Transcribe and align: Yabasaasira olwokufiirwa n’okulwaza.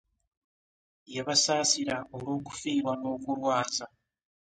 Yabasaasira 1.15 1.97
olwokufiirwa 2.15 2.93
n’okulwaza. 2.97 3.85